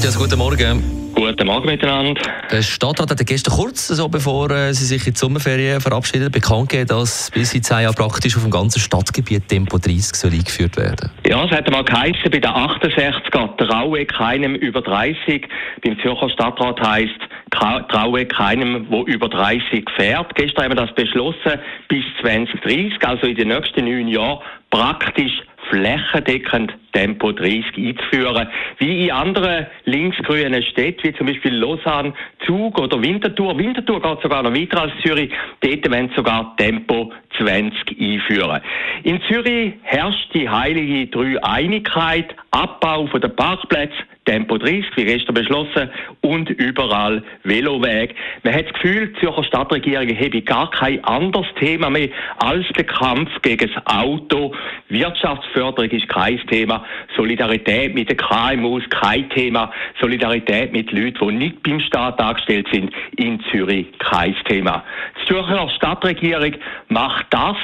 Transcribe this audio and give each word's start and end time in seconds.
Matthias, 0.00 0.18
guten 0.18 0.38
Morgen. 0.38 1.12
Guten 1.14 1.46
Morgen 1.46 1.66
miteinander. 1.66 2.22
Der 2.50 2.62
Stadtrat 2.62 3.10
hat 3.10 3.26
gestern 3.26 3.54
kurz, 3.54 3.88
so 3.88 4.08
bevor 4.08 4.50
äh, 4.50 4.72
sie 4.72 4.86
sich 4.86 5.06
in 5.06 5.12
die 5.12 5.18
Sommerferien 5.18 5.78
verabschiedet, 5.78 6.32
bekannt 6.32 6.70
gegeben, 6.70 6.88
dass 6.88 7.30
bis 7.30 7.52
in 7.52 7.62
zehn 7.62 7.82
Jahren 7.82 7.94
praktisch 7.94 8.34
auf 8.34 8.42
dem 8.42 8.50
ganzen 8.50 8.80
Stadtgebiet 8.80 9.46
Tempo 9.46 9.76
30 9.76 10.16
soll 10.16 10.30
eingeführt 10.30 10.78
werden 10.78 11.10
Ja, 11.26 11.44
es 11.44 11.50
hat 11.50 11.66
einmal 11.66 11.84
geheißen, 11.84 12.30
bei 12.30 12.38
der 12.38 12.56
68er 12.56 13.58
traue 13.58 14.06
keinem 14.06 14.54
über 14.54 14.80
30. 14.80 15.46
Beim 15.84 16.00
Zürcher 16.00 16.30
Stadtrat 16.30 16.80
heisst, 16.80 17.20
traue 17.50 18.24
keinem, 18.24 18.86
wo 18.88 19.04
über 19.04 19.28
30 19.28 19.84
fährt. 19.96 20.34
Gestern 20.34 20.64
haben 20.64 20.70
wir 20.70 20.86
das 20.86 20.94
beschlossen, 20.94 21.60
bis 21.88 22.04
2030, 22.22 23.06
also 23.06 23.26
in 23.26 23.36
den 23.36 23.48
nächsten 23.48 23.84
neun 23.84 24.08
Jahren, 24.08 24.38
praktisch 24.70 25.42
flächendeckend 25.70 26.74
Tempo 26.92 27.32
30 27.32 27.76
einzuführen. 27.76 28.48
Wie 28.78 29.06
in 29.06 29.12
anderen 29.12 29.66
linksgrünen 29.84 30.62
Städten, 30.62 31.04
wie 31.04 31.14
zum 31.14 31.26
Beispiel 31.28 31.54
Lausanne, 31.54 32.12
Zug 32.44 32.78
oder 32.78 33.00
Winterthur. 33.00 33.56
Winterthur 33.56 34.02
geht 34.02 34.22
sogar 34.22 34.42
noch 34.42 34.54
weiter 34.54 34.82
als 34.82 34.92
Zürich. 35.02 35.30
Dort 35.60 35.90
wollen 35.90 36.10
sogar 36.14 36.54
Tempo 36.56 37.12
20 37.38 38.00
einführen. 38.00 38.60
In 39.04 39.20
Zürich 39.22 39.74
herrscht 39.82 40.34
die 40.34 40.48
heilige 40.48 41.06
Drei-Einigkeit, 41.06 42.34
Abbau 42.50 43.06
von 43.06 43.20
den 43.20 43.34
Parkplätzen, 43.34 44.09
Tempo 44.24 44.58
30, 44.58 44.84
wie 44.96 45.04
gestern 45.04 45.34
beschlossen, 45.34 45.90
und 46.20 46.50
überall 46.50 47.22
Veloweg. 47.42 48.14
Man 48.42 48.54
hat 48.54 48.66
das 48.66 48.72
Gefühl, 48.74 49.08
die 49.08 49.20
Zürcher 49.20 49.44
Stadtregierung 49.44 50.08
habe 50.08 50.42
gar 50.42 50.70
kein 50.70 51.02
anderes 51.04 51.46
Thema 51.58 51.90
mehr 51.90 52.10
als 52.38 52.66
den 52.76 52.86
Kampf 52.86 53.30
gegen 53.42 53.70
das 53.72 53.86
Auto. 53.86 54.54
Wirtschaftsförderung 54.88 55.90
ist 55.90 56.08
kein 56.08 56.38
Thema. 56.48 56.84
Solidarität 57.16 57.94
mit 57.94 58.10
den 58.10 58.16
KMUs 58.16 58.84
kein 58.90 59.28
Thema. 59.30 59.72
Solidarität 60.00 60.72
mit 60.72 60.92
Leuten, 60.92 61.28
die 61.28 61.34
nicht 61.34 61.62
beim 61.62 61.80
Staat 61.80 62.20
angestellt 62.20 62.68
sind, 62.70 62.92
in 63.16 63.40
Zürich 63.50 63.86
kein 63.98 64.36
Thema. 64.48 64.84
Die 65.22 65.26
Zürcher 65.26 65.68
Stadtregierung 65.70 66.54
macht 66.88 67.26
das, 67.30 67.56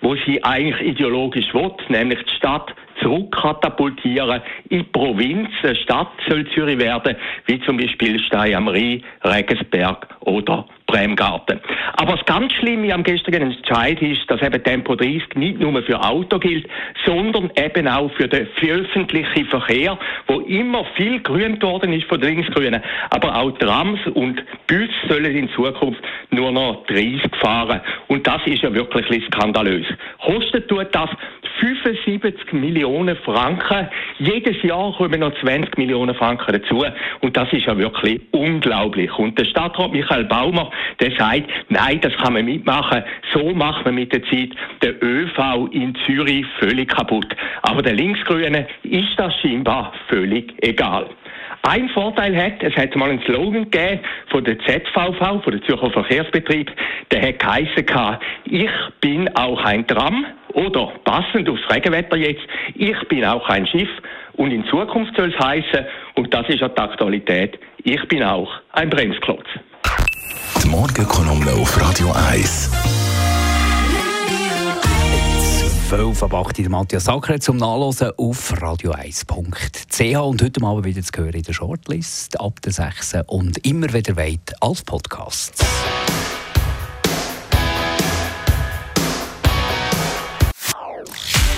was 0.00 0.18
sie 0.26 0.42
eigentlich 0.44 0.88
ideologisch 0.88 1.52
will, 1.52 1.72
nämlich 1.88 2.22
die 2.22 2.34
Stadt 2.36 2.74
zurückkatapultieren 3.04 4.40
in 4.70 4.78
die 4.78 4.84
Provinz. 4.84 5.50
Eine 5.62 5.76
Stadt 5.76 6.10
soll 6.28 6.46
Zürich 6.50 6.78
werden, 6.78 7.16
wie 7.46 7.60
zum 7.60 7.76
Beispiel 7.76 8.18
Stein 8.18 8.54
am 8.54 8.68
Rhein, 8.68 9.02
Regensberg 9.22 10.08
oder 10.20 10.66
Bremgarten. 10.86 11.60
Aber 11.96 12.16
das 12.16 12.24
ganz 12.26 12.52
Schlimme 12.52 12.92
am 12.92 13.02
gestrigen 13.02 13.42
Entscheid 13.42 14.00
ist, 14.02 14.30
dass 14.30 14.42
eben 14.42 14.62
Tempo 14.62 14.94
30 14.94 15.34
nicht 15.34 15.58
nur 15.58 15.82
für 15.82 16.00
Auto 16.00 16.38
gilt, 16.38 16.68
sondern 17.06 17.50
eben 17.56 17.88
auch 17.88 18.10
für 18.12 18.28
den 18.28 18.46
öffentlichen 18.62 19.46
Verkehr, 19.46 19.98
wo 20.26 20.40
immer 20.40 20.84
viel 20.96 21.20
grün 21.20 21.58
geworden 21.58 21.92
ist 21.92 22.06
von 22.06 22.20
den 22.20 22.36
Linksgrünen. 22.36 22.82
Aber 23.10 23.34
auch 23.34 23.50
Trams 23.58 24.00
und 24.14 24.42
Bus 24.66 24.90
sollen 25.08 25.34
in 25.34 25.48
Zukunft 25.50 26.00
nur 26.30 26.52
noch 26.52 26.84
30 26.86 27.22
fahren. 27.40 27.80
Und 28.08 28.26
das 28.26 28.46
ist 28.46 28.62
ja 28.62 28.72
wirklich 28.72 29.24
skandalös. 29.26 29.86
Kostet 30.22 30.68
tut 30.68 30.94
das 30.94 31.10
75 31.60 32.52
Millionen 32.52 33.16
Franken. 33.16 33.88
Jedes 34.18 34.62
Jahr 34.62 34.92
kommen 34.96 35.20
noch 35.20 35.32
20 35.40 35.76
Millionen 35.78 36.14
Franken 36.14 36.52
dazu. 36.52 36.84
Und 37.20 37.36
das 37.36 37.52
ist 37.52 37.66
ja 37.66 37.76
wirklich 37.76 38.20
unglaublich. 38.32 39.12
Und 39.18 39.38
der 39.38 39.44
Stadtrat 39.44 39.92
Michael 39.92 40.24
Baumer, 40.24 40.70
der 41.00 41.12
sagt, 41.16 41.50
nein, 41.68 42.00
das 42.00 42.12
kann 42.14 42.32
man 42.34 42.44
mitmachen. 42.44 43.02
So 43.32 43.54
macht 43.54 43.84
man 43.84 43.94
mit 43.94 44.12
der 44.12 44.22
Zeit 44.24 44.50
den 44.82 44.96
ÖV 45.00 45.68
in 45.72 45.94
Zürich 46.06 46.46
völlig 46.58 46.88
kaputt. 46.88 47.34
Aber 47.62 47.82
der 47.82 47.94
Linksgrüne 47.94 48.66
ist 48.82 49.14
das 49.16 49.34
scheinbar 49.40 49.92
völlig 50.08 50.52
egal. 50.62 51.08
Ein 51.66 51.88
Vorteil 51.88 52.36
hat, 52.36 52.62
es 52.62 52.76
hat 52.76 52.94
mal 52.94 53.08
einen 53.08 53.22
Slogan 53.22 53.70
gegeben 53.70 54.00
von 54.30 54.44
der 54.44 54.58
ZVV, 54.58 55.42
von 55.42 55.50
der 55.50 55.62
Zürcher 55.62 55.90
Verkehrsbetrieb, 55.90 56.70
der 57.10 57.22
hat 57.22 57.38
geheissen, 57.38 58.18
ich 58.44 58.70
bin 59.00 59.34
auch 59.34 59.64
ein 59.64 59.86
Tram 59.86 60.26
oder 60.52 60.92
passend 61.04 61.48
aufs 61.48 61.62
Regenwetter 61.70 62.18
jetzt, 62.18 62.42
ich 62.74 63.08
bin 63.08 63.24
auch 63.24 63.48
ein 63.48 63.66
Schiff 63.66 63.88
und 64.34 64.50
in 64.50 64.66
Zukunft 64.66 65.16
soll 65.16 65.32
es 65.32 65.42
heißen, 65.42 65.86
und 66.16 66.34
das 66.34 66.46
ist 66.50 66.60
ja 66.60 66.68
die 66.68 66.82
Aktualität, 66.82 67.58
ich 67.82 68.08
bin 68.08 68.22
auch 68.22 68.50
ein 68.72 68.90
Bremsklotz. 68.90 69.46
Die 70.62 70.68
Morgenkolumne 70.68 71.50
auf 71.52 71.80
Radio 71.80 72.12
1. 72.30 73.03
12 75.88 76.22
ab 76.22 76.34
8 76.34 76.58
der 76.58 76.70
Matthias 76.70 77.04
Sacker 77.04 77.38
zum 77.38 77.58
Nachlesen 77.58 78.10
auf 78.16 78.52
radio1.ch 78.54 80.16
und 80.16 80.42
heute 80.42 80.64
Abend 80.64 80.84
wieder 80.86 81.02
zu 81.02 81.12
hören 81.22 81.34
in 81.34 81.42
der 81.42 81.52
Shortlist 81.52 82.40
ab 82.40 82.60
der 82.62 82.72
6 82.72 83.16
und 83.26 83.58
immer 83.66 83.92
wieder 83.92 84.16
weit 84.16 84.54
als 84.60 84.82
Podcast. 84.82 85.62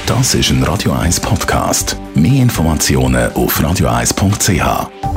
Das 0.07 0.35
ist 0.35 0.51
ein 0.51 0.63
Radio 0.65 0.93
1 0.93 1.21
Podcast. 1.21 1.97
Mehr 2.15 2.43
Informationen 2.43 3.33
auf 3.33 3.61
radio1.ch. 3.61 5.16